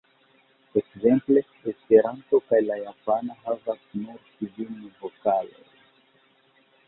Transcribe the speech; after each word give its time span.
Ekzemple, 0.79 1.41
Esperanto 1.71 2.39
kaj 2.53 2.61
la 2.69 2.77
japana 2.79 3.35
havas 3.43 3.83
nur 3.99 4.25
kvin 4.41 4.79
vokalojn. 5.03 5.69